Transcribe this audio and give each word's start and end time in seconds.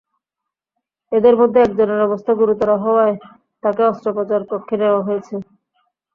এঁদের 1.11 1.35
মধ্যে 1.37 1.59
একজনের 1.61 1.99
অবস্থা 2.07 2.31
গুরুতর 2.39 2.69
হওয়ায় 2.83 3.15
তাঁকে 3.63 3.81
অস্ত্রোপচার 3.91 4.41
কক্ষে 4.51 4.75
নেওয়া 4.81 5.01
হয়েছে। 5.07 5.35